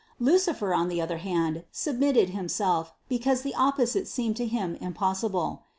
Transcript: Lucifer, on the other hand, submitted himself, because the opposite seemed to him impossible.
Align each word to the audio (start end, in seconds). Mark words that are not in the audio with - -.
Lucifer, 0.19 0.73
on 0.73 0.87
the 0.89 0.99
other 0.99 1.19
hand, 1.19 1.63
submitted 1.71 2.29
himself, 2.31 2.91
because 3.07 3.43
the 3.43 3.53
opposite 3.53 4.07
seemed 4.07 4.35
to 4.35 4.47
him 4.47 4.73
impossible. 4.81 5.61